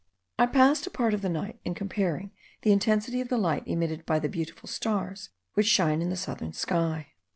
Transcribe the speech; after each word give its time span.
I 0.39 0.47
passed 0.47 0.87
a 0.87 0.89
part 0.89 1.13
of 1.13 1.21
the 1.21 1.29
night 1.29 1.59
in 1.63 1.75
comparing 1.75 2.31
the 2.63 2.71
intensity 2.71 3.21
of 3.21 3.29
the 3.29 3.37
light 3.37 3.61
emitted 3.67 4.03
by 4.03 4.17
the 4.17 4.29
beautiful 4.29 4.67
stars 4.67 5.29
which 5.53 5.67
shine 5.67 6.01
in 6.01 6.09
the 6.09 6.17
southern 6.17 6.53
sky. 6.53 7.09